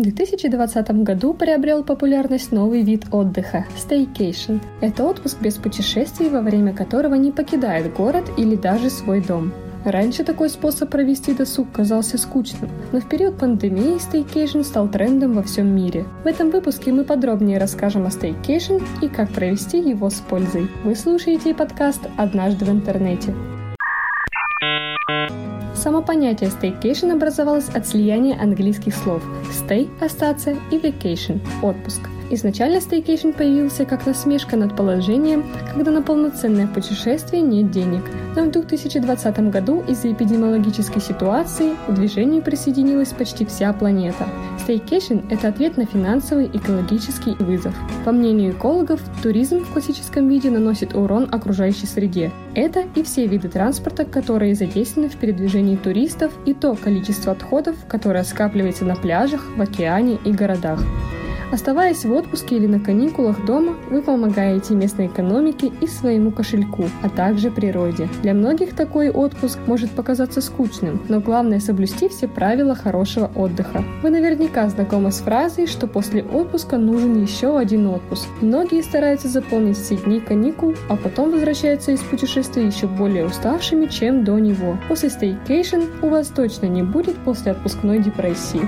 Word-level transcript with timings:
В 0.00 0.02
2020 0.02 0.90
году 1.02 1.34
приобрел 1.34 1.84
популярность 1.84 2.52
новый 2.52 2.80
вид 2.80 3.04
отдыха– 3.12 3.66
staycation. 3.76 4.58
Это 4.80 5.04
отпуск 5.04 5.36
без 5.42 5.56
путешествий, 5.56 6.30
во 6.30 6.40
время 6.40 6.72
которого 6.72 7.16
не 7.16 7.30
покидает 7.30 7.92
город 7.92 8.24
или 8.38 8.56
даже 8.56 8.88
свой 8.88 9.20
дом. 9.20 9.52
Раньше 9.84 10.24
такой 10.24 10.48
способ 10.48 10.88
провести 10.88 11.34
досуг 11.34 11.70
казался 11.70 12.16
скучным, 12.16 12.70
но 12.92 13.00
в 13.00 13.08
период 13.10 13.36
пандемии 13.36 13.98
staycation 13.98 14.62
стал 14.62 14.88
трендом 14.88 15.34
во 15.34 15.42
всем 15.42 15.66
мире. 15.66 16.06
В 16.24 16.26
этом 16.26 16.48
выпуске 16.48 16.92
мы 16.92 17.04
подробнее 17.04 17.58
расскажем 17.58 18.06
о 18.06 18.10
staycation 18.10 18.78
и 19.02 19.08
как 19.08 19.28
провести 19.28 19.80
его 19.80 20.08
с 20.08 20.14
пользой. 20.14 20.66
Вы 20.82 20.94
слушаете 20.94 21.52
подкаст 21.52 22.00
«Однажды 22.16 22.64
в 22.64 22.70
интернете». 22.70 23.34
Само 25.82 26.02
понятие 26.02 26.50
staycation 26.50 27.10
образовалось 27.14 27.70
от 27.70 27.86
слияния 27.86 28.36
английских 28.38 28.94
слов 28.94 29.22
stay– 29.50 29.88
остаться 30.04 30.50
и 30.70 30.76
vacation– 30.76 31.40
отпуск– 31.62 32.00
Изначально 32.32 32.80
staycation 32.80 33.32
появился 33.32 33.84
как 33.84 34.06
насмешка 34.06 34.56
над 34.56 34.76
положением, 34.76 35.44
когда 35.74 35.90
на 35.90 36.00
полноценное 36.00 36.68
путешествие 36.68 37.42
нет 37.42 37.72
денег. 37.72 38.04
Но 38.36 38.44
в 38.44 38.52
2020 38.52 39.50
году 39.50 39.82
из-за 39.88 40.12
эпидемиологической 40.12 41.02
ситуации 41.02 41.74
к 41.88 41.92
движению 41.92 42.40
присоединилась 42.40 43.08
почти 43.08 43.44
вся 43.44 43.72
планета. 43.72 44.28
Staycation – 44.60 45.30
это 45.30 45.48
ответ 45.48 45.76
на 45.76 45.86
финансовый 45.86 46.46
экологический 46.46 47.34
вызов. 47.40 47.74
По 48.04 48.12
мнению 48.12 48.52
экологов, 48.52 49.00
туризм 49.24 49.64
в 49.64 49.72
классическом 49.72 50.28
виде 50.28 50.50
наносит 50.50 50.94
урон 50.94 51.28
окружающей 51.32 51.86
среде. 51.86 52.30
Это 52.54 52.84
и 52.94 53.02
все 53.02 53.26
виды 53.26 53.48
транспорта, 53.48 54.04
которые 54.04 54.54
задействованы 54.54 55.10
в 55.10 55.16
передвижении 55.16 55.74
туристов, 55.74 56.32
и 56.46 56.54
то 56.54 56.76
количество 56.76 57.32
отходов, 57.32 57.74
которое 57.88 58.22
скапливается 58.22 58.84
на 58.84 58.94
пляжах, 58.94 59.44
в 59.56 59.60
океане 59.60 60.18
и 60.24 60.30
городах. 60.30 60.80
Оставаясь 61.52 62.04
в 62.04 62.12
отпуске 62.12 62.56
или 62.56 62.66
на 62.66 62.78
каникулах 62.78 63.44
дома, 63.44 63.74
вы 63.90 64.02
помогаете 64.02 64.74
местной 64.74 65.08
экономике 65.08 65.72
и 65.80 65.86
своему 65.86 66.30
кошельку, 66.30 66.84
а 67.02 67.08
также 67.08 67.50
природе. 67.50 68.08
Для 68.22 68.34
многих 68.34 68.76
такой 68.76 69.10
отпуск 69.10 69.58
может 69.66 69.90
показаться 69.90 70.40
скучным, 70.40 71.02
но 71.08 71.20
главное 71.20 71.58
соблюсти 71.58 72.08
все 72.08 72.28
правила 72.28 72.74
хорошего 72.74 73.30
отдыха. 73.34 73.84
Вы 74.02 74.10
наверняка 74.10 74.68
знакомы 74.68 75.10
с 75.10 75.18
фразой, 75.18 75.66
что 75.66 75.88
после 75.88 76.22
отпуска 76.22 76.78
нужен 76.78 77.20
еще 77.20 77.58
один 77.58 77.88
отпуск. 77.88 78.28
Многие 78.40 78.82
стараются 78.82 79.28
заполнить 79.28 79.76
все 79.76 79.96
дни 79.96 80.20
каникул, 80.20 80.74
а 80.88 80.96
потом 80.96 81.32
возвращаются 81.32 81.90
из 81.90 82.00
путешествия 82.00 82.64
еще 82.64 82.86
более 82.86 83.26
уставшими, 83.26 83.86
чем 83.86 84.24
до 84.24 84.38
него. 84.38 84.78
После 84.88 85.08
staycation 85.08 85.88
у 86.02 86.08
вас 86.10 86.28
точно 86.28 86.66
не 86.66 86.82
будет 86.82 87.16
после 87.18 87.52
отпускной 87.52 87.98
депрессии. 87.98 88.60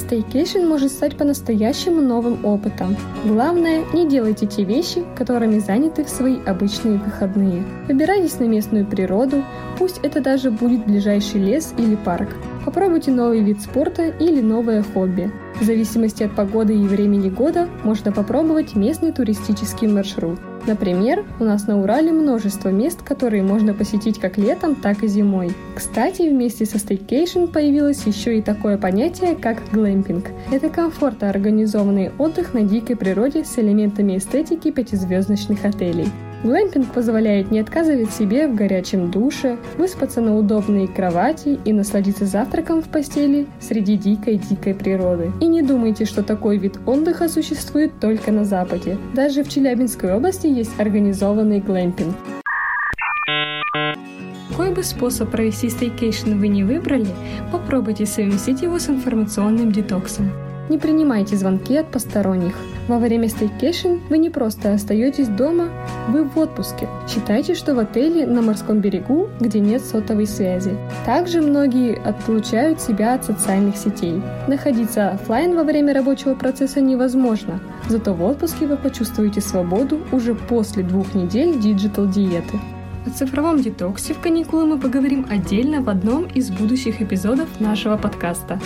Staycation 0.00 0.66
может 0.66 0.90
стать 0.92 1.16
по-настоящему 1.16 2.00
новым 2.00 2.44
опытом. 2.44 2.96
Главное, 3.26 3.84
не 3.92 4.08
делайте 4.08 4.46
те 4.46 4.64
вещи, 4.64 5.04
которыми 5.14 5.58
заняты 5.58 6.04
в 6.04 6.08
свои 6.08 6.38
обычные 6.46 6.98
выходные. 6.98 7.62
Выбирайтесь 7.86 8.38
на 8.40 8.44
местную 8.44 8.86
природу, 8.86 9.44
пусть 9.78 9.98
это 10.02 10.22
даже 10.22 10.50
будет 10.50 10.86
ближайший 10.86 11.40
лес 11.40 11.74
или 11.76 11.96
парк. 11.96 12.30
Попробуйте 12.64 13.10
новый 13.10 13.40
вид 13.40 13.60
спорта 13.60 14.08
или 14.08 14.40
новое 14.40 14.82
хобби. 14.82 15.30
В 15.60 15.64
зависимости 15.64 16.22
от 16.22 16.34
погоды 16.34 16.74
и 16.74 16.86
времени 16.86 17.28
года 17.28 17.68
можно 17.84 18.10
попробовать 18.10 18.74
местный 18.74 19.12
туристический 19.12 19.86
маршрут. 19.86 20.40
Например, 20.66 21.24
у 21.38 21.44
нас 21.44 21.66
на 21.66 21.80
Урале 21.80 22.12
множество 22.12 22.68
мест, 22.68 23.02
которые 23.02 23.42
можно 23.42 23.74
посетить 23.74 24.18
как 24.18 24.38
летом, 24.38 24.74
так 24.74 25.02
и 25.02 25.08
зимой. 25.08 25.52
Кстати, 25.74 26.28
вместе 26.28 26.66
со 26.66 26.78
staycation 26.78 27.46
появилось 27.46 28.04
еще 28.06 28.38
и 28.38 28.42
такое 28.42 28.78
понятие, 28.78 29.34
как 29.34 29.58
глэмпинг. 29.72 30.26
Это 30.52 30.68
комфортно 30.68 31.30
организованный 31.30 32.10
отдых 32.18 32.54
на 32.54 32.62
дикой 32.62 32.96
природе 32.96 33.44
с 33.44 33.58
элементами 33.58 34.18
эстетики 34.18 34.70
пятизвездочных 34.70 35.64
отелей. 35.64 36.08
Глэмпинг 36.42 36.94
позволяет 36.94 37.50
не 37.50 37.60
отказывать 37.60 38.12
себе 38.12 38.48
в 38.48 38.54
горячем 38.54 39.10
душе, 39.10 39.58
выспаться 39.76 40.22
на 40.22 40.38
удобной 40.38 40.86
кровати 40.86 41.60
и 41.66 41.72
насладиться 41.72 42.24
завтраком 42.24 42.80
в 42.80 42.88
постели 42.88 43.46
среди 43.60 43.96
дикой-дикой 43.96 44.74
природы. 44.74 45.32
И 45.40 45.46
не 45.46 45.60
думайте, 45.60 46.06
что 46.06 46.22
такой 46.22 46.56
вид 46.56 46.78
отдыха 46.86 47.28
существует 47.28 47.92
только 48.00 48.32
на 48.32 48.46
Западе. 48.46 48.96
Даже 49.14 49.44
в 49.44 49.50
Челябинской 49.50 50.14
области 50.14 50.46
есть 50.46 50.80
организованный 50.80 51.60
глэмпинг. 51.60 52.14
Какой 54.48 54.74
бы 54.74 54.82
способ 54.82 55.30
провести 55.30 55.68
staycation 55.68 56.38
вы 56.38 56.48
не 56.48 56.64
выбрали, 56.64 57.08
попробуйте 57.52 58.06
совместить 58.06 58.62
его 58.62 58.78
с 58.78 58.88
информационным 58.88 59.72
детоксом. 59.72 60.30
Не 60.70 60.78
принимайте 60.78 61.36
звонки 61.36 61.76
от 61.76 61.90
посторонних. 61.90 62.54
Во 62.90 62.98
время 62.98 63.28
staycation 63.28 63.98
вы 64.08 64.18
не 64.18 64.30
просто 64.30 64.72
остаетесь 64.72 65.28
дома, 65.28 65.68
вы 66.08 66.24
в 66.24 66.36
отпуске. 66.36 66.88
Считайте, 67.08 67.54
что 67.54 67.72
в 67.76 67.78
отеле 67.78 68.26
на 68.26 68.42
морском 68.42 68.80
берегу, 68.80 69.28
где 69.38 69.60
нет 69.60 69.84
сотовой 69.84 70.26
связи. 70.26 70.76
Также 71.06 71.40
многие 71.40 71.94
отлучают 71.94 72.80
себя 72.80 73.14
от 73.14 73.24
социальных 73.24 73.76
сетей. 73.76 74.20
Находиться 74.48 75.10
офлайн 75.10 75.54
во 75.54 75.62
время 75.62 75.94
рабочего 75.94 76.34
процесса 76.34 76.80
невозможно, 76.80 77.60
зато 77.88 78.12
в 78.12 78.24
отпуске 78.24 78.66
вы 78.66 78.76
почувствуете 78.76 79.40
свободу 79.40 80.00
уже 80.10 80.34
после 80.34 80.82
двух 80.82 81.14
недель 81.14 81.60
digital 81.60 82.09
-диеты. 82.09 82.58
О 83.06 83.10
цифровом 83.10 83.62
детоксе 83.62 84.14
в 84.14 84.20
каникулы 84.20 84.66
мы 84.66 84.78
поговорим 84.80 85.28
отдельно 85.30 85.80
в 85.80 85.88
одном 85.88 86.24
из 86.24 86.50
будущих 86.50 87.00
эпизодов 87.00 87.60
нашего 87.60 87.96
подкаста. 87.96 88.58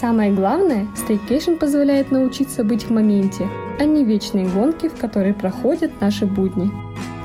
Самое 0.00 0.30
главное, 0.30 0.86
staycation 0.94 1.54
позволяет 1.54 2.12
научиться 2.12 2.62
быть 2.62 2.84
в 2.84 2.90
моменте, 2.90 3.48
а 3.80 3.84
не 3.84 4.04
вечные 4.04 4.46
гонки, 4.46 4.88
в 4.88 4.94
которые 4.94 5.34
проходят 5.34 5.90
наши 6.00 6.24
будни. 6.24 6.70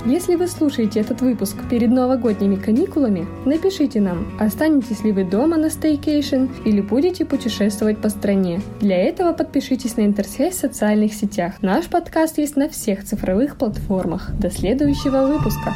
Если 0.06 0.34
вы 0.34 0.47
слушаете 0.47 1.00
этот 1.00 1.22
выпуск 1.22 1.56
перед 1.69 1.91
новогодними 1.91 2.56
каникулами, 2.56 3.28
напишите 3.45 4.01
нам, 4.01 4.25
останетесь 4.39 5.03
ли 5.03 5.12
вы 5.12 5.23
дома 5.23 5.57
на 5.57 5.69
staycation 5.69 6.47
или 6.66 6.81
будете 6.81 7.25
путешествовать 7.25 8.00
по 8.00 8.09
стране. 8.09 8.59
Для 8.79 8.97
этого 8.97 9.33
подпишитесь 9.33 9.95
на 9.95 10.01
Интерсвязь 10.01 10.56
в 10.56 10.59
социальных 10.59 11.13
сетях. 11.13 11.53
Наш 11.62 11.85
подкаст 11.85 12.39
есть 12.39 12.56
на 12.56 12.69
всех 12.69 13.03
цифровых 13.03 13.57
платформах. 13.57 14.31
До 14.39 14.50
следующего 14.50 15.28
выпуска! 15.28 15.73